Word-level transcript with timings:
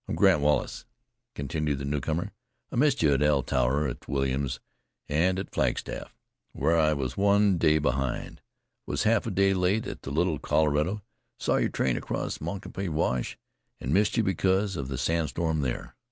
"I'm 0.07 0.15
Grant 0.15 0.41
Wallace," 0.41 0.83
continued 1.35 1.77
the 1.77 1.85
newcomer. 1.85 2.31
"I 2.71 2.75
missed 2.75 3.03
you 3.03 3.13
at 3.13 3.19
the 3.19 3.27
El 3.27 3.43
Tovar, 3.43 3.87
at 3.87 4.07
Williams 4.07 4.59
and 5.07 5.37
at 5.37 5.53
Flagstaff, 5.53 6.15
where 6.53 6.75
I 6.75 6.93
was 6.93 7.17
one 7.17 7.59
day 7.59 7.77
behind. 7.77 8.41
Was 8.87 9.03
half 9.03 9.27
a 9.27 9.29
day 9.29 9.53
late 9.53 9.85
at 9.85 10.01
the 10.01 10.09
Little 10.09 10.39
Colorado, 10.39 11.03
saw 11.37 11.57
your 11.57 11.69
train 11.69 12.01
cross 12.01 12.41
Moncaupie 12.41 12.89
Wash, 12.89 13.37
and 13.79 13.93
missed 13.93 14.17
you 14.17 14.23
because 14.23 14.75
of 14.75 14.87
the 14.87 14.97
sandstorm 14.97 15.61
there. 15.61 15.93